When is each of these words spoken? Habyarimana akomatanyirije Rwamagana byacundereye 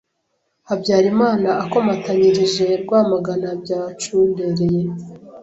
Habyarimana 0.67 1.49
akomatanyirije 1.63 2.65
Rwamagana 2.83 3.49
byacundereye 3.61 4.81